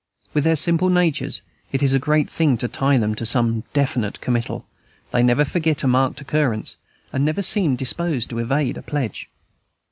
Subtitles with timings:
[0.33, 4.19] With their simple natures it is a great thing to tie them to some definite
[4.19, 4.65] committal;
[5.11, 6.77] they never forget a marked occurrence,
[7.13, 9.29] and never seem disposed to evade a pledge.